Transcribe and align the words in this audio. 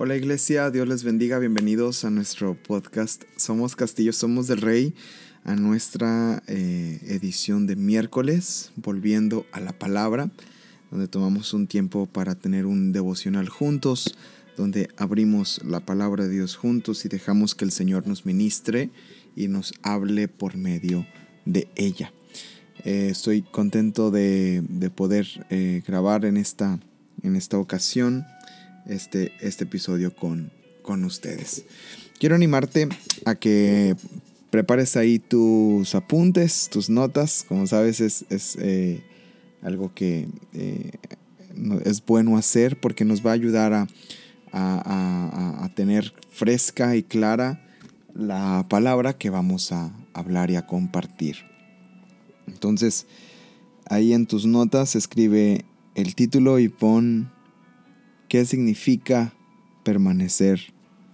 Hola 0.00 0.14
iglesia, 0.14 0.70
Dios 0.70 0.86
les 0.86 1.02
bendiga, 1.02 1.40
bienvenidos 1.40 2.04
a 2.04 2.10
nuestro 2.10 2.54
podcast 2.54 3.24
Somos 3.36 3.74
Castillo, 3.74 4.12
Somos 4.12 4.46
del 4.46 4.60
Rey, 4.60 4.94
a 5.42 5.56
nuestra 5.56 6.40
eh, 6.46 7.00
edición 7.08 7.66
de 7.66 7.74
miércoles, 7.74 8.70
volviendo 8.76 9.44
a 9.50 9.58
la 9.58 9.72
palabra, 9.72 10.30
donde 10.92 11.08
tomamos 11.08 11.52
un 11.52 11.66
tiempo 11.66 12.06
para 12.06 12.36
tener 12.36 12.64
un 12.64 12.92
devocional 12.92 13.48
juntos, 13.48 14.16
donde 14.56 14.88
abrimos 14.96 15.60
la 15.64 15.80
palabra 15.80 16.28
de 16.28 16.30
Dios 16.30 16.54
juntos 16.54 17.04
y 17.04 17.08
dejamos 17.08 17.56
que 17.56 17.64
el 17.64 17.72
Señor 17.72 18.06
nos 18.06 18.24
ministre 18.24 18.90
y 19.34 19.48
nos 19.48 19.74
hable 19.82 20.28
por 20.28 20.56
medio 20.56 21.08
de 21.44 21.66
ella. 21.74 22.12
Eh, 22.84 23.08
estoy 23.10 23.42
contento 23.42 24.12
de, 24.12 24.62
poder 24.94 25.26
eh, 25.50 25.82
grabar 25.84 26.24
en 26.24 26.36
esta, 26.36 26.78
en 27.24 27.34
esta 27.34 27.58
ocasión 27.58 28.24
este, 28.88 29.32
este 29.40 29.64
episodio 29.64 30.14
con, 30.14 30.50
con 30.82 31.04
ustedes. 31.04 31.64
Quiero 32.18 32.34
animarte 32.34 32.88
a 33.24 33.34
que 33.34 33.94
prepares 34.50 34.96
ahí 34.96 35.18
tus 35.18 35.94
apuntes, 35.94 36.68
tus 36.70 36.90
notas. 36.90 37.44
Como 37.46 37.66
sabes, 37.66 38.00
es, 38.00 38.56
eh, 38.58 39.04
algo 39.62 39.92
que 39.94 40.28
eh, 40.54 40.90
es 41.84 42.04
bueno 42.04 42.36
hacer 42.36 42.80
porque 42.80 43.04
nos 43.04 43.24
va 43.24 43.30
a 43.30 43.34
ayudar 43.34 43.72
a, 43.72 43.86
a, 44.52 45.68
tener 45.74 46.12
fresca 46.30 46.96
y 46.96 47.02
clara 47.02 47.64
la 48.14 48.66
palabra 48.68 49.12
que 49.12 49.30
vamos 49.30 49.70
a 49.70 49.92
hablar 50.12 50.50
y 50.50 50.56
a 50.56 50.66
compartir. 50.66 51.36
Entonces, 52.46 53.06
ahí 53.86 54.12
en 54.12 54.26
tus 54.26 54.46
notas 54.46 54.96
escribe 54.96 55.64
el 55.94 56.14
título 56.14 56.58
y 56.58 56.68
pon 56.68 57.30
¿Qué 58.28 58.44
significa 58.44 59.32
permanecer 59.84 60.60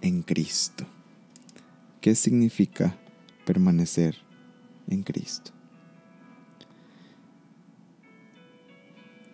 en 0.01 0.21
Cristo? 0.21 0.85
¿Qué 2.01 2.13
significa 2.13 2.97
permanecer 3.45 4.17
en 4.89 5.01
Cristo? 5.01 5.51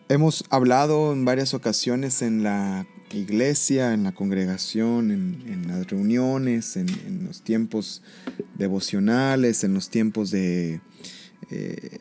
Hemos 0.10 0.44
hablado 0.52 1.12
en 1.12 1.26
varias 1.26 1.56
ocasiones 1.56 2.22
en 2.22 2.44
la 2.44 2.86
iglesia, 3.14 3.96
en 3.96 4.04
la 4.04 4.12
congregación, 4.12 5.10
en, 5.10 5.68
las 5.68 5.88
reuniones, 5.90 6.78
en, 6.78 7.26
los 7.26 7.42
tiempos 7.42 8.04
devocionales, 8.60 9.64
en 9.64 9.74
los 9.74 9.90
tiempos 9.90 10.30
de, 10.30 10.82
eh, 11.50 11.98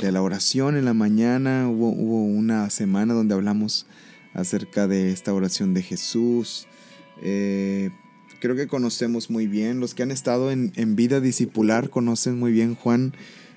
de, 0.00 0.10
la 0.10 0.22
oración 0.22 0.78
en 0.78 0.86
la 0.86 0.94
mañana. 0.94 1.68
Hubo, 1.68 1.90
hubo 1.90 2.24
una 2.24 2.70
semana 2.70 3.12
donde 3.12 3.34
hablamos 3.34 3.86
acerca 4.34 4.86
de 4.86 5.10
esta 5.10 5.32
oración 5.32 5.74
de 5.74 5.82
Jesús. 5.82 6.66
Eh, 7.22 7.90
creo 8.40 8.56
que 8.56 8.66
conocemos 8.66 9.30
muy 9.30 9.46
bien, 9.46 9.80
los 9.80 9.94
que 9.94 10.02
han 10.02 10.10
estado 10.10 10.50
en, 10.50 10.96
vida 10.96 11.20
discipular 11.20 11.90
conocen 11.90 12.38
muy 12.38 12.52
bien 12.52 12.74
Juan 12.74 13.14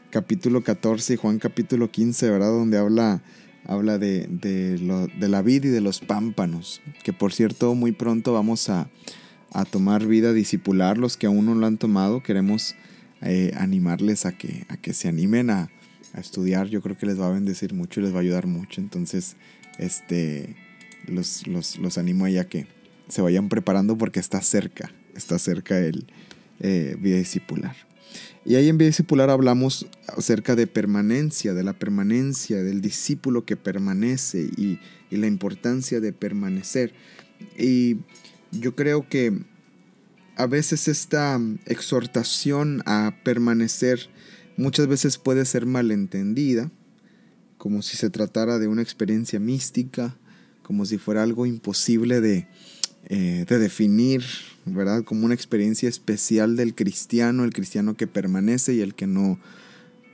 capítulo 0.10 0.64
14 0.64 1.14
y 1.14 1.18
Juan 1.18 1.40
capítulo 1.40 1.90
15, 1.90 2.30
¿verdad? 2.30 2.50
Donde 2.50 2.78
habla, 2.78 3.24
habla 3.66 3.98
de, 3.98 4.28
de, 4.28 5.28
la 5.28 5.42
vida 5.42 5.68
y 5.68 5.72
de 5.72 5.82
los 5.82 6.02
pámpanos, 6.02 6.82
que 7.04 7.14
por 7.14 7.34
cierto 7.34 7.74
muy 7.74 7.94
pronto 7.94 8.34
vamos 8.34 8.70
a, 8.70 8.90
tomar 9.72 10.08
vida 10.08 10.34
discipular, 10.34 10.98
los 10.98 11.16
que 11.16 11.28
aún 11.28 11.46
no 11.46 11.54
lo 11.54 11.68
han 11.68 11.78
tomado, 11.78 12.24
queremos 12.24 12.76
eh, 13.22 13.52
animarles 13.56 14.26
a 14.26 14.36
que, 14.36 14.66
a 14.68 14.78
que 14.78 14.94
se 14.94 15.08
animen 15.08 15.52
a, 15.52 15.70
a 16.14 16.20
estudiar, 16.20 16.68
yo 16.68 16.82
creo 16.82 16.98
que 16.98 17.06
les 17.06 17.20
va 17.20 17.28
a 17.28 17.32
bendecir 17.32 17.74
mucho 17.76 18.00
y 18.00 18.04
les 18.04 18.14
va 18.14 18.18
a 18.18 18.22
ayudar 18.22 18.48
mucho, 18.48 18.82
entonces 18.82 19.36
este, 19.78 20.56
los, 21.08 21.48
los, 21.48 21.98
animo 21.98 22.26
a 22.26 22.44
que 22.46 22.68
se 23.08 23.22
vayan 23.22 23.50
preparando 23.50 23.98
porque 23.98 24.20
está 24.20 24.42
cerca, 24.42 24.92
está 25.16 25.40
cerca 25.40 25.80
el 25.80 26.06
eh, 26.60 26.96
vida 27.00 27.18
discipular. 27.18 27.76
Y 28.46 28.56
ahí 28.56 28.70
en 28.70 28.78
vida 28.78 28.88
discipular 28.88 29.30
hablamos 29.30 29.88
acerca 30.08 30.56
de 30.56 30.68
permanencia, 30.68 31.54
de 31.54 31.64
la 31.64 31.74
permanencia, 31.74 32.62
del 32.62 32.82
discípulo 32.82 33.46
que 33.46 33.56
permanece 33.56 34.50
y, 34.58 34.80
y 35.10 35.18
la 35.18 35.28
importancia 35.28 36.00
de 36.00 36.14
permanecer. 36.14 36.94
Y 37.58 37.98
yo 38.52 38.76
creo 38.76 39.08
que 39.08 39.34
a 40.36 40.46
veces 40.46 40.88
esta 40.88 41.40
exhortación 41.66 42.82
a 42.86 43.16
permanecer 43.24 44.10
muchas 44.58 44.88
veces 44.88 45.18
puede 45.18 45.46
ser 45.46 45.66
malentendida 45.66 46.72
como 47.64 47.82
si 47.82 47.96
se 47.96 48.10
tratara 48.10 48.60
de 48.60 48.68
una 48.68 48.82
experiencia 48.82 49.40
mística, 49.40 50.18
como 50.64 50.86
si 50.86 50.98
fuera 50.98 51.22
algo 51.24 51.46
imposible 51.46 52.22
de, 52.22 52.48
eh, 53.10 53.46
de 53.48 53.60
definir, 53.60 54.24
¿verdad? 54.66 55.04
Como 55.04 55.26
una 55.26 55.36
experiencia 55.36 55.90
especial 55.90 56.56
del 56.56 56.74
cristiano, 56.74 57.44
el 57.44 57.54
cristiano 57.54 57.96
que 57.96 58.08
permanece 58.08 58.74
y 58.74 58.82
el 58.82 58.96
que 58.96 59.06
no 59.06 59.40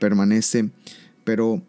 permanece. 0.00 0.70
Pero, 1.24 1.62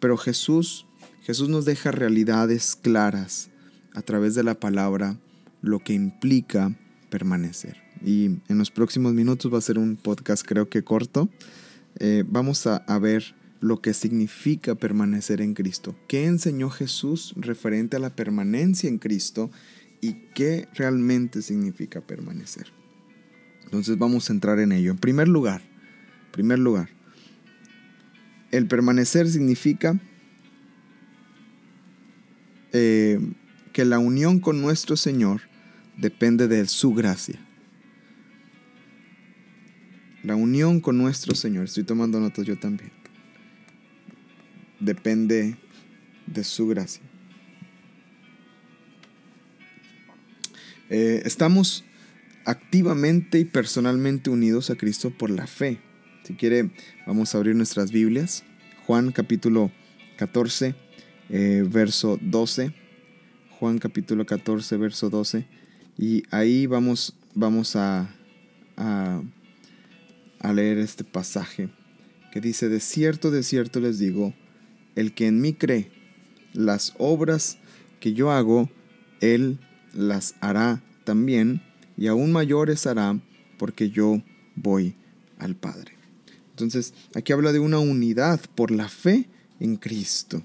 pero 0.00 0.16
Jesús, 0.16 0.86
Jesús 1.22 1.48
nos 1.48 1.64
deja 1.66 1.90
realidades 1.90 2.74
claras 2.74 3.50
a 3.94 4.02
través 4.02 4.34
de 4.34 4.42
la 4.42 4.54
palabra, 4.54 5.18
lo 5.60 5.78
que 5.78 5.92
implica 5.92 6.74
permanecer. 7.10 7.76
Y 8.04 8.38
en 8.48 8.58
los 8.58 8.70
próximos 8.70 9.12
minutos 9.12 9.52
va 9.52 9.58
a 9.58 9.62
ser 9.62 9.78
un 9.78 9.96
podcast 9.96 10.44
creo 10.44 10.68
que 10.68 10.82
corto. 10.82 11.28
Eh, 11.98 12.24
vamos 12.26 12.66
a, 12.66 12.76
a 12.78 12.98
ver 12.98 13.34
lo 13.62 13.80
que 13.80 13.94
significa 13.94 14.74
permanecer 14.74 15.40
en 15.40 15.54
Cristo. 15.54 15.94
¿Qué 16.08 16.26
enseñó 16.26 16.68
Jesús 16.68 17.32
referente 17.36 17.96
a 17.96 18.00
la 18.00 18.10
permanencia 18.10 18.88
en 18.88 18.98
Cristo 18.98 19.52
y 20.00 20.14
qué 20.34 20.68
realmente 20.74 21.42
significa 21.42 22.00
permanecer? 22.00 22.66
Entonces 23.64 23.96
vamos 23.98 24.28
a 24.28 24.32
entrar 24.32 24.58
en 24.58 24.72
ello. 24.72 24.90
En 24.90 24.98
primer 24.98 25.28
lugar, 25.28 25.62
primer 26.32 26.58
lugar, 26.58 26.88
el 28.50 28.66
permanecer 28.66 29.28
significa 29.28 29.98
eh, 32.72 33.20
que 33.72 33.84
la 33.84 34.00
unión 34.00 34.40
con 34.40 34.60
nuestro 34.60 34.96
Señor 34.96 35.42
depende 35.96 36.48
de 36.48 36.66
su 36.66 36.94
gracia. 36.94 37.38
La 40.24 40.34
unión 40.34 40.80
con 40.80 40.98
nuestro 40.98 41.36
Señor. 41.36 41.66
Estoy 41.66 41.84
tomando 41.84 42.18
notas 42.18 42.44
yo 42.44 42.58
también 42.58 43.01
depende 44.82 45.56
de 46.26 46.44
su 46.44 46.66
gracia. 46.66 47.02
Eh, 50.90 51.22
estamos 51.24 51.84
activamente 52.44 53.38
y 53.38 53.44
personalmente 53.44 54.30
unidos 54.30 54.70
a 54.70 54.76
Cristo 54.76 55.10
por 55.10 55.30
la 55.30 55.46
fe. 55.46 55.80
Si 56.24 56.34
quiere, 56.34 56.70
vamos 57.06 57.34
a 57.34 57.38
abrir 57.38 57.56
nuestras 57.56 57.92
Biblias. 57.92 58.44
Juan 58.86 59.12
capítulo 59.12 59.70
14, 60.18 60.74
eh, 61.30 61.64
verso 61.66 62.18
12. 62.20 62.74
Juan 63.58 63.78
capítulo 63.78 64.26
14, 64.26 64.76
verso 64.76 65.08
12. 65.08 65.46
Y 65.96 66.24
ahí 66.30 66.66
vamos, 66.66 67.14
vamos 67.34 67.76
a, 67.76 68.14
a, 68.76 69.22
a 70.40 70.52
leer 70.52 70.78
este 70.78 71.04
pasaje 71.04 71.68
que 72.32 72.40
dice, 72.40 72.68
de 72.68 72.80
cierto, 72.80 73.30
de 73.30 73.42
cierto 73.42 73.78
les 73.78 73.98
digo, 73.98 74.34
el 74.96 75.14
que 75.14 75.26
en 75.26 75.40
mí 75.40 75.54
cree, 75.54 75.90
las 76.52 76.94
obras 76.98 77.58
que 78.00 78.12
yo 78.12 78.30
hago, 78.30 78.68
él 79.20 79.58
las 79.94 80.34
hará 80.40 80.82
también, 81.04 81.62
y 81.96 82.06
aún 82.06 82.32
mayores 82.32 82.86
hará, 82.86 83.20
porque 83.58 83.90
yo 83.90 84.22
voy 84.56 84.96
al 85.38 85.56
Padre. 85.56 85.92
Entonces, 86.50 86.94
aquí 87.14 87.32
habla 87.32 87.52
de 87.52 87.58
una 87.58 87.78
unidad 87.78 88.40
por 88.54 88.70
la 88.70 88.88
fe 88.88 89.28
en 89.60 89.76
Cristo. 89.76 90.42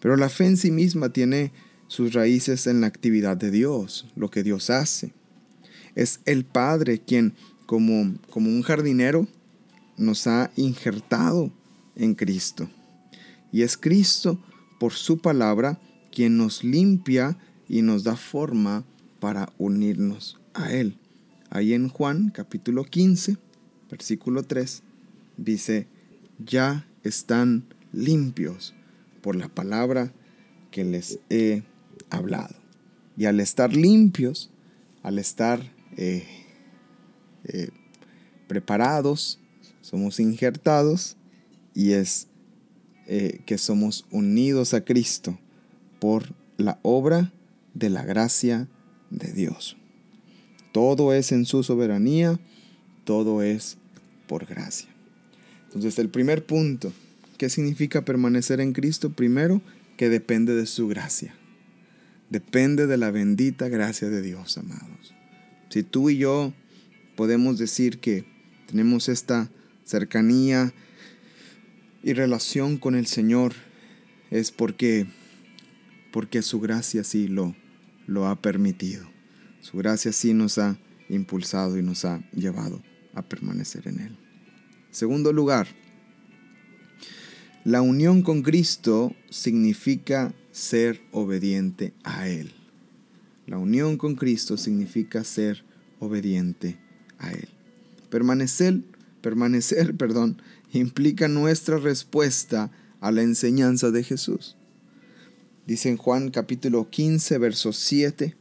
Pero 0.00 0.16
la 0.16 0.28
fe 0.28 0.46
en 0.46 0.56
sí 0.56 0.70
misma 0.70 1.12
tiene 1.12 1.52
sus 1.86 2.12
raíces 2.12 2.66
en 2.66 2.80
la 2.80 2.88
actividad 2.88 3.36
de 3.36 3.50
Dios, 3.50 4.08
lo 4.16 4.30
que 4.30 4.42
Dios 4.42 4.70
hace. 4.70 5.12
Es 5.94 6.20
el 6.24 6.44
Padre 6.44 7.00
quien, 7.00 7.34
como, 7.66 8.14
como 8.30 8.50
un 8.50 8.62
jardinero, 8.62 9.28
nos 9.96 10.26
ha 10.26 10.50
injertado 10.56 11.52
en 11.94 12.14
Cristo. 12.14 12.68
Y 13.52 13.62
es 13.62 13.76
Cristo, 13.76 14.38
por 14.80 14.94
su 14.94 15.18
palabra, 15.18 15.78
quien 16.10 16.36
nos 16.36 16.64
limpia 16.64 17.38
y 17.68 17.82
nos 17.82 18.02
da 18.02 18.16
forma 18.16 18.84
para 19.20 19.52
unirnos 19.58 20.40
a 20.54 20.72
Él. 20.72 20.98
Ahí 21.50 21.74
en 21.74 21.88
Juan 21.88 22.30
capítulo 22.30 22.84
15, 22.84 23.36
versículo 23.90 24.42
3, 24.42 24.82
dice, 25.36 25.86
ya 26.38 26.86
están 27.04 27.64
limpios 27.92 28.74
por 29.20 29.36
la 29.36 29.48
palabra 29.48 30.12
que 30.70 30.84
les 30.84 31.18
he 31.28 31.62
hablado. 32.10 32.54
Y 33.16 33.26
al 33.26 33.38
estar 33.38 33.76
limpios, 33.76 34.50
al 35.02 35.18
estar 35.18 35.60
eh, 35.96 36.26
eh, 37.44 37.68
preparados, 38.48 39.38
somos 39.82 40.20
injertados 40.20 41.16
y 41.74 41.92
es 41.92 42.28
eh, 43.14 43.42
que 43.44 43.58
somos 43.58 44.06
unidos 44.10 44.72
a 44.72 44.86
Cristo 44.86 45.38
por 45.98 46.32
la 46.56 46.78
obra 46.80 47.30
de 47.74 47.90
la 47.90 48.06
gracia 48.06 48.68
de 49.10 49.34
Dios. 49.34 49.76
Todo 50.72 51.12
es 51.12 51.30
en 51.30 51.44
su 51.44 51.62
soberanía, 51.62 52.40
todo 53.04 53.42
es 53.42 53.76
por 54.26 54.46
gracia. 54.46 54.88
Entonces 55.66 55.98
el 55.98 56.08
primer 56.08 56.46
punto, 56.46 56.90
¿qué 57.36 57.50
significa 57.50 58.02
permanecer 58.02 58.62
en 58.62 58.72
Cristo? 58.72 59.12
Primero, 59.12 59.60
que 59.98 60.08
depende 60.08 60.54
de 60.54 60.64
su 60.64 60.88
gracia. 60.88 61.34
Depende 62.30 62.86
de 62.86 62.96
la 62.96 63.10
bendita 63.10 63.68
gracia 63.68 64.08
de 64.08 64.22
Dios, 64.22 64.56
amados. 64.56 65.12
Si 65.68 65.82
tú 65.82 66.08
y 66.08 66.16
yo 66.16 66.54
podemos 67.14 67.58
decir 67.58 67.98
que 67.98 68.24
tenemos 68.68 69.10
esta 69.10 69.50
cercanía 69.84 70.72
y 72.02 72.12
relación 72.12 72.76
con 72.76 72.94
el 72.94 73.06
Señor, 73.06 73.52
es 74.30 74.50
porque, 74.50 75.06
porque 76.10 76.42
su 76.42 76.60
gracia 76.60 77.04
sí 77.04 77.28
lo, 77.28 77.54
lo 78.06 78.26
ha 78.26 78.40
permitido. 78.40 79.06
Su 79.60 79.76
gracia 79.76 80.12
sí 80.12 80.34
nos 80.34 80.58
ha 80.58 80.78
impulsado 81.08 81.78
y 81.78 81.82
nos 81.82 82.04
ha 82.04 82.22
llevado 82.32 82.82
a 83.14 83.22
permanecer 83.22 83.86
en 83.88 84.00
Él. 84.00 84.18
Segundo 84.90 85.32
lugar, 85.32 85.68
la 87.64 87.80
unión 87.80 88.22
con 88.22 88.42
Cristo 88.42 89.14
significa 89.30 90.34
ser 90.50 91.00
obediente 91.12 91.94
a 92.02 92.28
Él. 92.28 92.52
La 93.46 93.58
unión 93.58 93.96
con 93.96 94.16
Cristo 94.16 94.56
significa 94.56 95.24
ser 95.24 95.64
obediente 96.00 96.78
a 97.18 97.32
Él. 97.32 97.48
Permanecer, 98.10 98.80
permanecer, 99.22 99.94
perdón, 99.96 100.42
implica 100.72 101.28
nuestra 101.28 101.78
respuesta 101.78 102.70
a 103.00 103.10
la 103.10 103.22
enseñanza 103.22 103.90
de 103.90 104.02
Jesús. 104.04 104.56
Dice 105.66 105.88
en 105.88 105.96
Juan 105.96 106.30
capítulo 106.30 106.90
15, 106.90 107.38
verso 107.38 107.72
7, 107.72 108.34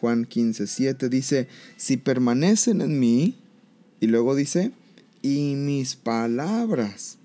Juan 0.00 0.24
15, 0.24 0.66
7, 0.66 1.08
dice, 1.08 1.48
si 1.76 1.96
permanecen 1.96 2.80
en 2.80 2.98
mí, 2.98 3.36
y 4.00 4.06
luego 4.06 4.34
dice, 4.34 4.72
y 5.22 5.54
mis 5.54 5.94
palabras 5.94 7.18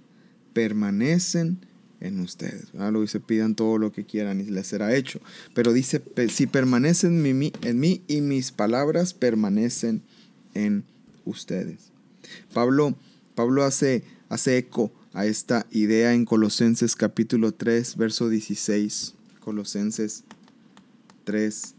permanecen 0.53 1.59
en 1.99 2.19
ustedes. 2.19 2.67
Luego 2.73 3.01
dice, 3.01 3.19
pidan 3.19 3.55
todo 3.55 3.77
lo 3.77 3.91
que 3.91 4.05
quieran 4.05 4.41
y 4.41 4.45
les 4.45 4.67
será 4.67 4.95
hecho. 4.95 5.19
Pero 5.53 5.73
dice, 5.73 6.01
si 6.29 6.47
permanecen 6.47 7.25
en 7.25 7.37
mí, 7.37 7.51
en 7.61 7.79
mí 7.79 8.01
y 8.07 8.21
mis 8.21 8.51
palabras 8.51 9.13
permanecen 9.13 10.03
en 10.53 10.83
ustedes. 11.25 11.91
Pablo, 12.53 12.95
Pablo 13.35 13.63
hace, 13.63 14.03
hace 14.29 14.57
eco 14.57 14.91
a 15.13 15.25
esta 15.25 15.65
idea 15.71 16.13
en 16.13 16.25
Colosenses 16.25 16.95
capítulo 16.95 17.53
3, 17.53 17.97
verso 17.97 18.29
16. 18.29 19.13
Colosenses 19.39 20.23
3, 21.23 21.75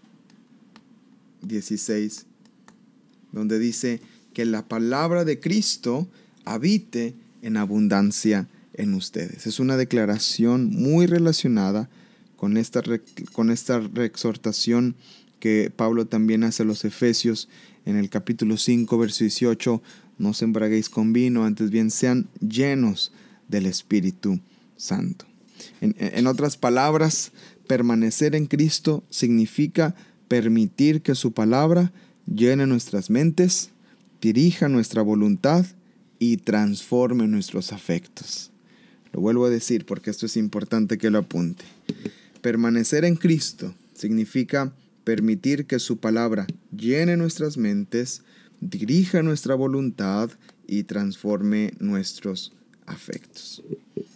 16, 1.42 2.26
donde 3.32 3.58
dice 3.58 4.00
que 4.32 4.44
la 4.44 4.66
palabra 4.66 5.24
de 5.24 5.40
Cristo 5.40 6.08
habite 6.44 7.14
en 7.42 7.56
abundancia 7.56 8.48
en 8.74 8.94
ustedes. 8.94 9.46
Es 9.46 9.60
una 9.60 9.76
declaración 9.76 10.70
muy 10.70 11.06
relacionada 11.06 11.88
con 12.36 12.56
esta, 12.56 12.82
con 13.32 13.50
esta 13.50 13.82
exhortación 13.96 14.94
que 15.40 15.72
Pablo 15.74 16.06
también 16.06 16.44
hace 16.44 16.62
a 16.62 16.66
los 16.66 16.84
Efesios 16.84 17.48
en 17.84 17.96
el 17.96 18.10
capítulo 18.10 18.56
5, 18.56 18.98
verso 18.98 19.24
18. 19.24 19.82
No 20.18 20.34
se 20.34 20.44
embraguéis 20.44 20.88
con 20.88 21.12
vino, 21.12 21.44
antes 21.44 21.70
bien 21.70 21.90
sean 21.90 22.28
llenos 22.40 23.12
del 23.48 23.66
Espíritu 23.66 24.40
Santo. 24.76 25.24
En, 25.80 26.26
otras 26.26 26.56
palabras, 26.56 27.32
permanecer 27.66 28.34
en 28.34 28.46
Cristo 28.46 29.04
significa 29.10 29.94
permitir 30.28 31.02
que 31.02 31.14
su 31.14 31.32
palabra 31.32 31.92
llene 32.26 32.66
nuestras 32.66 33.10
mentes, 33.10 33.70
dirija 34.20 34.68
nuestra 34.68 35.02
voluntad 35.02 35.64
y 36.18 36.38
transforme 36.38 37.26
nuestros 37.26 37.72
afectos. 37.72 38.50
Lo 39.12 39.20
vuelvo 39.20 39.46
a 39.46 39.50
decir 39.50 39.86
porque 39.86 40.10
esto 40.10 40.26
es 40.26 40.36
importante 40.36 40.98
que 40.98 41.10
lo 41.10 41.18
apunte. 41.18 41.64
Permanecer 42.42 43.04
en 43.04 43.16
Cristo 43.16 43.74
significa 43.94 44.72
permitir 45.04 45.66
que 45.66 45.78
su 45.78 45.98
palabra 45.98 46.46
llene 46.76 47.16
nuestras 47.16 47.56
mentes, 47.56 48.22
dirija 48.60 49.22
nuestra 49.22 49.54
voluntad 49.54 50.30
y 50.66 50.84
transforme 50.84 51.72
nuestros 51.78 52.52
afectos. 52.86 53.62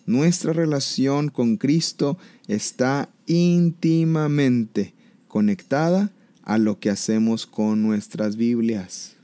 Nuestra 0.06 0.52
relación 0.52 1.28
con 1.28 1.56
Cristo 1.56 2.18
está 2.48 3.08
íntimamente 3.26 4.94
conectada 5.28 6.10
a 6.42 6.58
lo 6.58 6.78
que 6.78 6.90
hacemos 6.90 7.46
con 7.46 7.82
nuestras 7.82 8.36
Biblias. 8.36 9.16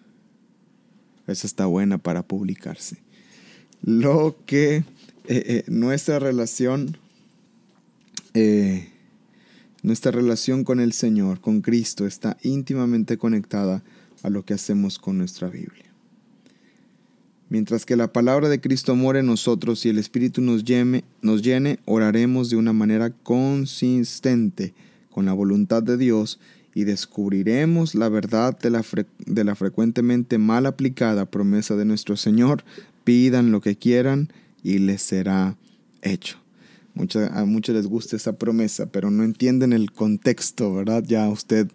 Esa 1.26 1.46
está 1.46 1.66
buena 1.66 1.98
para 1.98 2.22
publicarse. 2.22 2.98
Lo 3.82 4.36
que 4.46 4.76
eh, 4.76 4.84
eh, 5.26 5.64
nuestra 5.66 6.18
relación, 6.18 6.96
eh, 8.34 8.88
nuestra 9.82 10.10
relación 10.10 10.64
con 10.64 10.80
el 10.80 10.92
Señor, 10.92 11.40
con 11.40 11.60
Cristo, 11.60 12.06
está 12.06 12.38
íntimamente 12.42 13.18
conectada 13.18 13.82
a 14.22 14.30
lo 14.30 14.44
que 14.44 14.54
hacemos 14.54 14.98
con 14.98 15.18
nuestra 15.18 15.48
Biblia. 15.48 15.84
Mientras 17.50 17.86
que 17.86 17.96
la 17.96 18.12
palabra 18.12 18.48
de 18.48 18.60
Cristo 18.60 18.94
mora 18.94 19.20
en 19.20 19.26
nosotros 19.26 19.84
y 19.86 19.88
el 19.88 19.98
Espíritu 19.98 20.42
nos 20.42 20.64
llene, 20.64 21.04
nos 21.22 21.40
llene, 21.40 21.78
oraremos 21.86 22.50
de 22.50 22.56
una 22.56 22.74
manera 22.74 23.10
consistente 23.10 24.74
con 25.10 25.24
la 25.24 25.32
voluntad 25.32 25.82
de 25.82 25.96
Dios 25.96 26.38
y 26.74 26.84
descubriremos 26.84 27.94
la 27.94 28.10
verdad 28.10 28.58
de 28.58 28.70
la, 28.70 28.84
de 29.26 29.44
la 29.44 29.54
frecuentemente 29.54 30.36
mal 30.36 30.66
aplicada 30.66 31.24
promesa 31.24 31.74
de 31.74 31.86
nuestro 31.86 32.16
Señor. 32.16 32.64
Pidan 33.04 33.50
lo 33.50 33.62
que 33.62 33.76
quieran 33.76 34.30
y 34.62 34.78
les 34.78 35.00
será 35.00 35.56
hecho. 36.02 36.36
a 37.32 37.44
muchos 37.46 37.74
les 37.74 37.86
gusta 37.86 38.16
esa 38.16 38.38
promesa, 38.38 38.86
pero 38.92 39.10
no 39.10 39.24
entienden 39.24 39.72
el 39.72 39.90
contexto, 39.90 40.74
¿verdad? 40.74 41.02
Ya 41.06 41.28
usted 41.28 41.68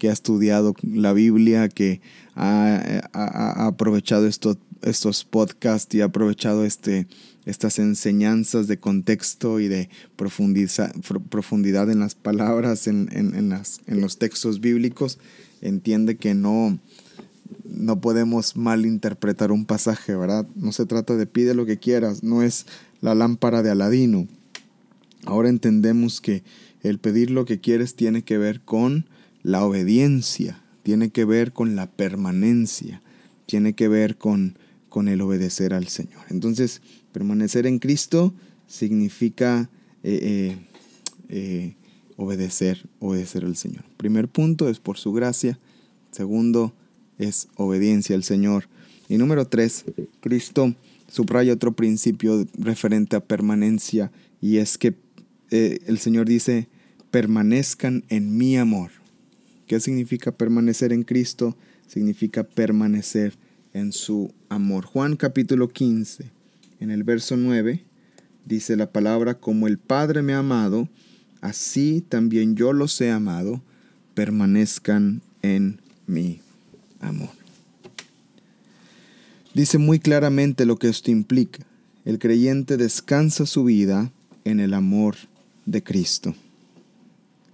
que 0.00 0.08
ha 0.08 0.12
estudiado 0.12 0.74
la 0.82 1.12
Biblia, 1.12 1.68
que 1.68 2.00
ha, 2.34 3.02
ha 3.12 3.66
aprovechado 3.66 4.26
esto 4.26 4.58
estos 4.82 5.24
podcasts 5.24 5.94
y 5.94 6.00
he 6.00 6.02
aprovechado 6.02 6.64
este, 6.64 7.06
estas 7.44 7.78
enseñanzas 7.78 8.66
de 8.66 8.78
contexto 8.78 9.60
y 9.60 9.68
de 9.68 9.88
profundidad 10.16 11.90
en 11.90 12.00
las 12.00 12.14
palabras, 12.14 12.86
en, 12.86 13.48
las, 13.48 13.80
en 13.86 14.00
los 14.00 14.18
textos 14.18 14.60
bíblicos, 14.60 15.18
entiende 15.60 16.16
que 16.16 16.34
no, 16.34 16.78
no 17.64 18.00
podemos 18.00 18.56
malinterpretar 18.56 19.52
un 19.52 19.66
pasaje, 19.66 20.14
¿verdad? 20.14 20.46
No 20.54 20.72
se 20.72 20.86
trata 20.86 21.16
de 21.16 21.26
pide 21.26 21.54
lo 21.54 21.66
que 21.66 21.78
quieras, 21.78 22.22
no 22.22 22.42
es 22.42 22.66
la 23.00 23.14
lámpara 23.14 23.62
de 23.62 23.70
Aladino. 23.70 24.26
Ahora 25.26 25.50
entendemos 25.50 26.20
que 26.20 26.42
el 26.82 26.98
pedir 26.98 27.30
lo 27.30 27.44
que 27.44 27.60
quieres 27.60 27.94
tiene 27.94 28.22
que 28.22 28.38
ver 28.38 28.62
con 28.62 29.06
la 29.42 29.64
obediencia, 29.64 30.62
tiene 30.82 31.10
que 31.10 31.24
ver 31.24 31.52
con 31.52 31.76
la 31.76 31.90
permanencia, 31.90 33.02
tiene 33.46 33.74
que 33.74 33.88
ver 33.88 34.16
con 34.16 34.56
con 34.90 35.08
el 35.08 35.22
obedecer 35.22 35.72
al 35.72 35.88
Señor. 35.88 36.20
Entonces, 36.28 36.82
permanecer 37.12 37.66
en 37.66 37.78
Cristo 37.78 38.34
significa 38.66 39.70
eh, 40.02 40.20
eh, 40.22 40.58
eh, 41.30 41.74
obedecer, 42.16 42.86
obedecer 42.98 43.46
al 43.46 43.56
Señor. 43.56 43.84
Primer 43.96 44.28
punto 44.28 44.68
es 44.68 44.80
por 44.80 44.98
su 44.98 45.12
gracia. 45.14 45.58
Segundo 46.10 46.74
es 47.16 47.48
obediencia 47.56 48.14
al 48.14 48.24
Señor. 48.24 48.68
Y 49.08 49.16
número 49.16 49.46
tres, 49.46 49.84
Cristo 50.20 50.74
subraya 51.08 51.54
otro 51.54 51.72
principio 51.72 52.46
referente 52.58 53.16
a 53.16 53.20
permanencia 53.20 54.12
y 54.40 54.58
es 54.58 54.76
que 54.76 54.94
el 55.50 55.98
Señor 55.98 56.28
dice, 56.28 56.68
permanezcan 57.10 58.04
en 58.08 58.36
mi 58.36 58.56
amor. 58.56 58.99
¿Qué 59.70 59.78
significa 59.78 60.32
permanecer 60.32 60.92
en 60.92 61.04
Cristo? 61.04 61.56
Significa 61.86 62.42
permanecer 62.42 63.34
en 63.72 63.92
su 63.92 64.34
amor. 64.48 64.84
Juan 64.84 65.14
capítulo 65.14 65.68
15, 65.68 66.24
en 66.80 66.90
el 66.90 67.04
verso 67.04 67.36
9, 67.36 67.84
dice 68.44 68.74
la 68.74 68.90
palabra, 68.90 69.34
como 69.34 69.68
el 69.68 69.78
Padre 69.78 70.22
me 70.22 70.32
ha 70.34 70.38
amado, 70.38 70.88
así 71.40 72.04
también 72.08 72.56
yo 72.56 72.72
los 72.72 73.00
he 73.00 73.12
amado, 73.12 73.62
permanezcan 74.14 75.22
en 75.40 75.80
mi 76.08 76.40
amor. 76.98 77.30
Dice 79.54 79.78
muy 79.78 80.00
claramente 80.00 80.66
lo 80.66 80.78
que 80.78 80.88
esto 80.88 81.12
implica. 81.12 81.64
El 82.04 82.18
creyente 82.18 82.76
descansa 82.76 83.46
su 83.46 83.62
vida 83.62 84.10
en 84.42 84.58
el 84.58 84.74
amor 84.74 85.14
de 85.64 85.84
Cristo. 85.84 86.34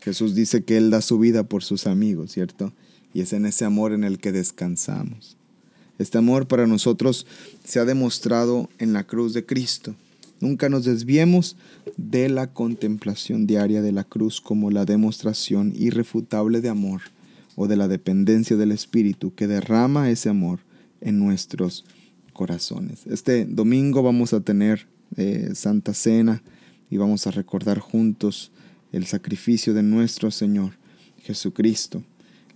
Jesús 0.06 0.36
dice 0.36 0.62
que 0.62 0.76
Él 0.76 0.90
da 0.90 1.00
su 1.00 1.18
vida 1.18 1.42
por 1.42 1.64
sus 1.64 1.88
amigos, 1.88 2.30
¿cierto? 2.30 2.72
Y 3.12 3.22
es 3.22 3.32
en 3.32 3.44
ese 3.44 3.64
amor 3.64 3.92
en 3.92 4.04
el 4.04 4.20
que 4.20 4.30
descansamos. 4.30 5.36
Este 5.98 6.16
amor 6.16 6.46
para 6.46 6.68
nosotros 6.68 7.26
se 7.64 7.80
ha 7.80 7.84
demostrado 7.84 8.70
en 8.78 8.92
la 8.92 9.02
cruz 9.02 9.34
de 9.34 9.44
Cristo. 9.44 9.96
Nunca 10.40 10.68
nos 10.68 10.84
desviemos 10.84 11.56
de 11.96 12.28
la 12.28 12.52
contemplación 12.52 13.48
diaria 13.48 13.82
de 13.82 13.90
la 13.90 14.04
cruz 14.04 14.40
como 14.40 14.70
la 14.70 14.84
demostración 14.84 15.72
irrefutable 15.74 16.60
de 16.60 16.68
amor 16.68 17.00
o 17.56 17.66
de 17.66 17.74
la 17.74 17.88
dependencia 17.88 18.56
del 18.56 18.70
Espíritu 18.70 19.34
que 19.34 19.48
derrama 19.48 20.08
ese 20.08 20.28
amor 20.28 20.60
en 21.00 21.18
nuestros 21.18 21.84
corazones. 22.32 23.08
Este 23.08 23.44
domingo 23.44 24.04
vamos 24.04 24.34
a 24.34 24.40
tener 24.40 24.86
eh, 25.16 25.50
Santa 25.54 25.94
Cena 25.94 26.44
y 26.90 26.96
vamos 26.96 27.26
a 27.26 27.32
recordar 27.32 27.80
juntos 27.80 28.52
el 28.96 29.06
sacrificio 29.06 29.74
de 29.74 29.82
nuestro 29.82 30.30
Señor 30.30 30.72
Jesucristo. 31.22 32.02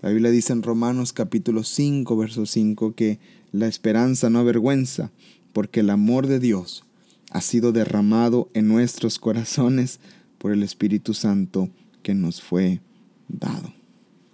La 0.00 0.09
Biblia 0.09 0.30
dice 0.30 0.54
en 0.54 0.62
Romanos 0.62 1.12
capítulo 1.12 1.64
5, 1.64 2.16
verso 2.16 2.47
5 2.47 2.94
que 2.94 3.18
la 3.52 3.66
esperanza 3.66 4.30
no 4.30 4.38
avergüenza, 4.38 5.11
porque 5.52 5.80
el 5.80 5.90
amor 5.90 6.26
de 6.26 6.40
Dios 6.40 6.85
ha 7.30 7.42
sido 7.42 7.73
derramado 7.73 8.49
en 8.54 8.68
nuestros 8.68 9.18
corazones 9.18 10.00
por 10.38 10.52
el 10.52 10.62
Espíritu 10.62 11.12
Santo 11.12 11.68
que 12.02 12.14
nos 12.14 12.40
fue 12.40 12.80
dado. 13.28 13.75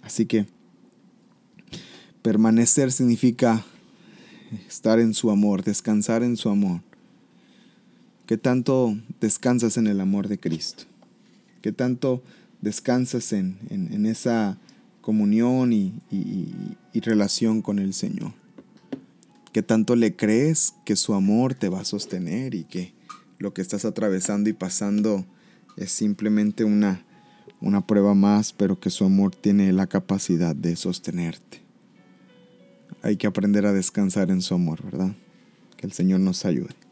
Así 0.01 0.25
que 0.25 0.45
permanecer 2.21 2.93
significa 2.93 3.65
estar 4.69 4.99
en 4.99 5.13
su 5.13 5.29
amor, 5.29 5.61
descansar 5.61 6.23
en 6.23 6.37
su 6.37 6.47
amor. 6.47 6.79
¿Qué 8.25 8.37
tanto 8.37 8.97
descansas 9.19 9.75
en 9.75 9.87
el 9.87 9.99
amor 9.99 10.29
de 10.29 10.39
Cristo? 10.39 10.85
¿Qué 11.67 11.73
tanto 11.73 12.23
descansas 12.61 13.33
en, 13.33 14.05
esa 14.05 14.57
comunión 15.01 15.73
y, 15.73 15.91
relación 16.93 17.61
con 17.61 17.77
el 17.79 17.93
Señor? 17.93 18.31
¿Qué 19.51 19.61
tanto 19.63 19.97
le 19.97 20.15
crees 20.15 20.75
que 20.85 20.95
su 20.95 21.13
amor 21.13 21.55
te 21.55 21.67
va 21.67 21.81
a 21.81 21.83
sostener 21.83 22.55
y 22.55 22.63
que 22.63 22.93
lo 23.37 23.53
que 23.53 23.61
estás 23.61 23.83
atravesando 23.83 24.49
y 24.49 24.53
pasando 24.53 25.25
es 25.75 25.91
simplemente 25.91 26.63
una, 26.63 27.03
una 27.59 27.85
prueba 27.85 28.13
más, 28.13 28.53
pero 28.53 28.79
que 28.79 28.89
su 28.89 29.03
amor 29.03 29.35
tiene 29.35 29.73
la 29.73 29.87
capacidad 29.87 30.55
de 30.55 30.77
sostenerte? 30.77 31.63
Hay 33.01 33.17
que 33.17 33.27
aprender 33.27 33.65
a 33.65 33.73
descansar 33.73 34.31
en 34.31 34.41
su 34.41 34.53
amor, 34.53 34.85
¿verdad? 34.85 35.13
Que 35.75 35.85
el 35.85 35.91
Señor 35.91 36.21
nos 36.21 36.45
ayude. 36.45 36.86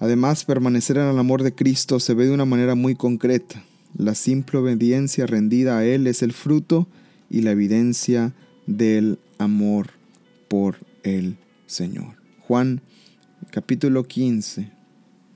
Además, 0.00 0.46
permanecer 0.46 0.96
en 0.96 1.08
el 1.08 1.18
amor 1.18 1.42
de 1.42 1.54
Cristo 1.54 2.00
se 2.00 2.14
ve 2.14 2.24
de 2.24 2.32
una 2.32 2.46
manera 2.46 2.74
muy 2.74 2.94
concreta. 2.94 3.62
La 3.96 4.14
simple 4.14 4.58
obediencia 4.58 5.26
rendida 5.26 5.76
a 5.76 5.84
Él 5.84 6.06
es 6.06 6.22
el 6.22 6.32
fruto 6.32 6.88
y 7.28 7.42
la 7.42 7.50
evidencia 7.50 8.32
del 8.66 9.18
amor 9.36 9.90
por 10.48 10.78
el 11.02 11.36
Señor. 11.66 12.16
Juan 12.40 12.80
capítulo 13.50 14.04
15, 14.04 14.70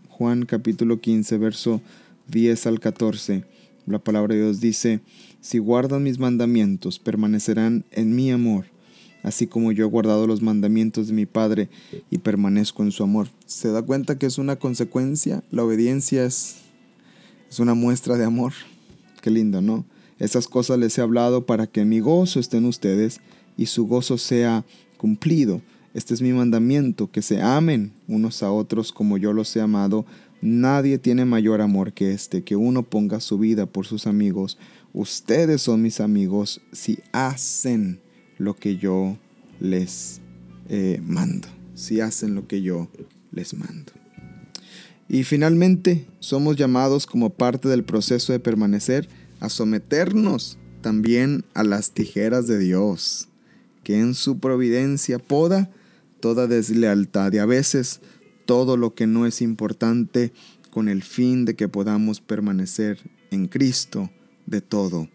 Juan 0.08 0.46
capítulo 0.46 0.98
15, 0.98 1.36
verso 1.36 1.82
10 2.28 2.66
al 2.66 2.80
14. 2.80 3.44
La 3.86 3.98
palabra 3.98 4.34
de 4.34 4.40
Dios 4.40 4.60
dice, 4.60 5.00
si 5.42 5.58
guardan 5.58 6.04
mis 6.04 6.18
mandamientos, 6.18 6.98
permanecerán 6.98 7.84
en 7.90 8.16
mi 8.16 8.32
amor, 8.32 8.64
así 9.24 9.48
como 9.48 9.72
yo 9.72 9.86
he 9.86 9.88
guardado 9.88 10.28
los 10.28 10.42
mandamientos 10.42 11.08
de 11.08 11.14
mi 11.14 11.26
Padre 11.26 11.68
y 12.10 12.18
permanezco 12.18 12.84
en 12.84 12.92
su 12.92 13.02
amor. 13.02 13.28
¿Se 13.46 13.70
da 13.70 13.82
cuenta 13.82 14.18
que 14.18 14.26
es 14.26 14.38
una 14.38 14.56
consecuencia? 14.56 15.42
La 15.50 15.64
obediencia 15.64 16.24
es, 16.24 16.58
es 17.50 17.58
una 17.58 17.74
muestra 17.74 18.16
de 18.16 18.24
amor. 18.24 18.52
Qué 19.22 19.30
lindo, 19.30 19.60
¿no? 19.62 19.84
Esas 20.18 20.46
cosas 20.46 20.78
les 20.78 20.96
he 20.98 21.00
hablado 21.00 21.46
para 21.46 21.66
que 21.66 21.84
mi 21.84 21.98
gozo 21.98 22.38
esté 22.38 22.58
en 22.58 22.66
ustedes 22.66 23.20
y 23.56 23.66
su 23.66 23.86
gozo 23.86 24.18
sea 24.18 24.64
cumplido. 24.98 25.62
Este 25.94 26.12
es 26.12 26.20
mi 26.20 26.32
mandamiento, 26.32 27.10
que 27.10 27.22
se 27.22 27.40
amen 27.40 27.92
unos 28.06 28.42
a 28.42 28.50
otros 28.50 28.92
como 28.92 29.16
yo 29.16 29.32
los 29.32 29.54
he 29.56 29.60
amado. 29.60 30.04
Nadie 30.42 30.98
tiene 30.98 31.24
mayor 31.24 31.62
amor 31.62 31.94
que 31.94 32.12
este, 32.12 32.44
que 32.44 32.56
uno 32.56 32.82
ponga 32.82 33.20
su 33.20 33.38
vida 33.38 33.64
por 33.64 33.86
sus 33.86 34.06
amigos. 34.06 34.58
Ustedes 34.92 35.62
son 35.62 35.80
mis 35.80 36.00
amigos 36.00 36.60
si 36.72 36.98
hacen 37.12 38.03
lo 38.38 38.54
que 38.54 38.76
yo 38.76 39.18
les 39.60 40.20
eh, 40.68 41.00
mando, 41.02 41.48
si 41.74 42.00
hacen 42.00 42.34
lo 42.34 42.46
que 42.46 42.62
yo 42.62 42.88
les 43.32 43.54
mando. 43.54 43.92
Y 45.08 45.24
finalmente, 45.24 46.06
somos 46.18 46.56
llamados 46.56 47.06
como 47.06 47.30
parte 47.30 47.68
del 47.68 47.84
proceso 47.84 48.32
de 48.32 48.40
permanecer 48.40 49.08
a 49.40 49.48
someternos 49.48 50.58
también 50.80 51.44
a 51.54 51.64
las 51.64 51.92
tijeras 51.92 52.46
de 52.46 52.58
Dios, 52.58 53.28
que 53.82 53.98
en 53.98 54.14
su 54.14 54.38
providencia 54.38 55.18
poda 55.18 55.70
toda 56.20 56.46
deslealtad 56.46 57.32
y 57.32 57.38
a 57.38 57.46
veces 57.46 58.00
todo 58.46 58.76
lo 58.76 58.94
que 58.94 59.06
no 59.06 59.26
es 59.26 59.42
importante 59.42 60.32
con 60.70 60.88
el 60.88 61.02
fin 61.02 61.44
de 61.44 61.54
que 61.54 61.68
podamos 61.68 62.20
permanecer 62.20 62.98
en 63.30 63.46
Cristo 63.46 64.10
de 64.46 64.60
todo 64.60 65.08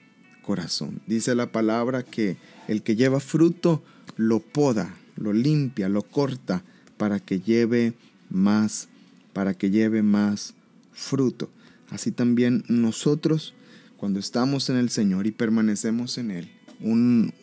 corazón. 0.43 1.01
Dice 1.05 1.35
la 1.35 1.51
palabra 1.51 2.03
que 2.03 2.37
el 2.69 2.83
que 2.83 2.95
lleva 2.95 3.19
fruto 3.19 3.83
lo 4.15 4.39
poda, 4.41 4.95
lo 5.15 5.33
limpia, 5.33 5.89
lo 5.89 6.03
corta 6.03 6.63
para 6.97 7.19
que 7.19 7.39
lleve 7.39 7.93
más, 8.29 8.89
para 9.33 9.55
que 9.55 9.71
lleve 9.71 10.03
más 10.03 10.53
fruto. 10.93 11.49
Así 11.89 12.11
también 12.11 12.63
nosotros, 12.67 13.55
cuando 13.97 14.19
estamos 14.19 14.69
en 14.69 14.77
el 14.77 14.91
Señor 14.91 15.25
y 15.25 15.31
permanecemos 15.31 16.19
en 16.19 16.29
Él, 16.29 16.51
un, 16.79 17.33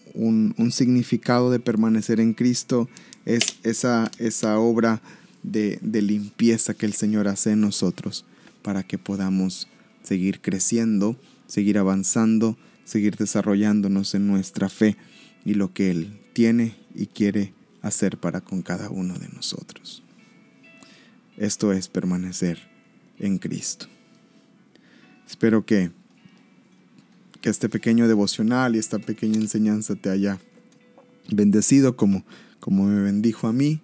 significado 0.70 1.50
de 1.50 1.58
permanecer 1.58 2.20
en 2.20 2.32
Cristo 2.32 2.88
es 3.24 3.58
esa, 3.64 4.12
esa 4.18 4.60
obra 4.60 5.02
de, 5.42 5.80
de 5.82 6.02
limpieza 6.02 6.74
que 6.74 6.86
el 6.86 6.92
Señor 6.92 7.26
hace 7.26 7.50
en 7.50 7.62
nosotros 7.62 8.24
para 8.62 8.84
que 8.84 8.96
podamos 8.96 9.66
seguir 10.04 10.40
creciendo, 10.40 11.16
seguir 11.48 11.78
avanzando, 11.78 12.56
seguir 12.84 13.16
desarrollándonos 13.16 14.14
en 14.14 14.28
nuestra 14.28 14.68
fe 14.68 14.96
y 15.46 15.54
lo 15.54 15.72
que 15.72 15.92
Él 15.92 16.18
tiene 16.32 16.74
y 16.92 17.06
quiere 17.06 17.54
hacer 17.80 18.18
para 18.18 18.40
con 18.40 18.62
cada 18.62 18.90
uno 18.90 19.14
de 19.14 19.28
nosotros. 19.28 20.02
Esto 21.36 21.72
es 21.72 21.88
permanecer 21.88 22.58
en 23.20 23.38
Cristo. 23.38 23.86
Espero 25.24 25.64
que, 25.64 25.92
que 27.40 27.48
este 27.48 27.68
pequeño 27.68 28.08
devocional 28.08 28.74
y 28.74 28.80
esta 28.80 28.98
pequeña 28.98 29.36
enseñanza 29.36 29.94
te 29.94 30.10
haya 30.10 30.40
bendecido 31.30 31.96
como, 31.96 32.24
como 32.58 32.84
me 32.86 33.00
bendijo 33.02 33.46
a 33.46 33.52
mí 33.52 33.80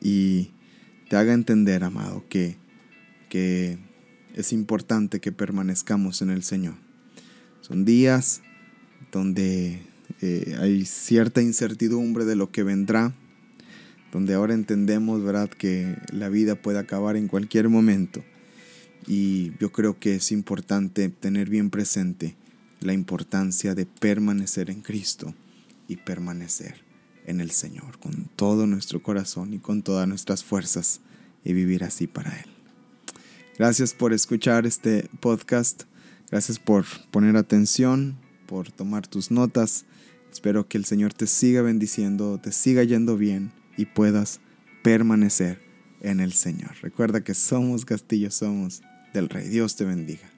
y 0.00 0.52
te 1.08 1.16
haga 1.16 1.32
entender, 1.32 1.82
amado, 1.82 2.24
que, 2.28 2.56
que 3.28 3.78
es 4.36 4.52
importante 4.52 5.18
que 5.18 5.32
permanezcamos 5.32 6.22
en 6.22 6.30
el 6.30 6.44
Señor. 6.44 6.74
Son 7.62 7.84
días 7.84 8.42
donde 9.10 9.89
eh, 10.20 10.56
hay 10.58 10.84
cierta 10.84 11.42
incertidumbre 11.42 12.24
de 12.24 12.36
lo 12.36 12.50
que 12.50 12.62
vendrá, 12.62 13.14
donde 14.12 14.34
ahora 14.34 14.54
entendemos, 14.54 15.22
¿verdad?, 15.22 15.48
que 15.48 15.96
la 16.12 16.28
vida 16.28 16.56
puede 16.56 16.78
acabar 16.78 17.16
en 17.16 17.28
cualquier 17.28 17.68
momento. 17.68 18.24
Y 19.06 19.52
yo 19.58 19.72
creo 19.72 19.98
que 19.98 20.16
es 20.16 20.32
importante 20.32 21.08
tener 21.08 21.48
bien 21.48 21.70
presente 21.70 22.36
la 22.80 22.92
importancia 22.92 23.74
de 23.74 23.86
permanecer 23.86 24.70
en 24.70 24.82
Cristo 24.82 25.34
y 25.88 25.96
permanecer 25.96 26.82
en 27.26 27.40
el 27.40 27.50
Señor 27.50 27.98
con 27.98 28.28
todo 28.36 28.66
nuestro 28.66 29.02
corazón 29.02 29.52
y 29.52 29.58
con 29.58 29.82
todas 29.82 30.08
nuestras 30.08 30.44
fuerzas 30.44 31.00
y 31.44 31.52
vivir 31.52 31.84
así 31.84 32.06
para 32.06 32.36
Él. 32.38 32.46
Gracias 33.58 33.92
por 33.92 34.12
escuchar 34.12 34.66
este 34.66 35.08
podcast. 35.20 35.84
Gracias 36.30 36.58
por 36.58 36.86
poner 37.10 37.36
atención, 37.36 38.16
por 38.46 38.70
tomar 38.70 39.06
tus 39.06 39.30
notas. 39.30 39.84
Espero 40.30 40.68
que 40.68 40.78
el 40.78 40.84
Señor 40.84 41.12
te 41.12 41.26
siga 41.26 41.62
bendiciendo, 41.62 42.38
te 42.38 42.52
siga 42.52 42.84
yendo 42.84 43.16
bien 43.16 43.52
y 43.76 43.86
puedas 43.86 44.40
permanecer 44.82 45.60
en 46.00 46.20
el 46.20 46.32
Señor. 46.32 46.70
Recuerda 46.82 47.22
que 47.22 47.34
somos 47.34 47.84
castillos, 47.84 48.34
somos 48.34 48.82
del 49.12 49.28
Rey. 49.28 49.48
Dios 49.48 49.76
te 49.76 49.84
bendiga. 49.84 50.29